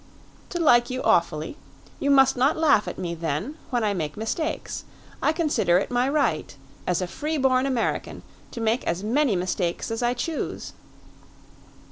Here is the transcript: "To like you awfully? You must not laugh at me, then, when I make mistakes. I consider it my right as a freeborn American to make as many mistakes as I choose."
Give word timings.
"To 0.49 0.59
like 0.59 0.89
you 0.89 1.03
awfully? 1.03 1.57
You 1.99 2.09
must 2.09 2.35
not 2.35 2.57
laugh 2.57 2.87
at 2.87 2.97
me, 2.97 3.13
then, 3.13 3.53
when 3.69 3.83
I 3.83 3.93
make 3.93 4.17
mistakes. 4.17 4.83
I 5.21 5.31
consider 5.31 5.77
it 5.77 5.91
my 5.91 6.09
right 6.09 6.55
as 6.87 7.03
a 7.03 7.07
freeborn 7.07 7.67
American 7.67 8.23
to 8.49 8.59
make 8.59 8.83
as 8.87 9.03
many 9.03 9.35
mistakes 9.35 9.91
as 9.91 10.01
I 10.01 10.15
choose." 10.15 10.73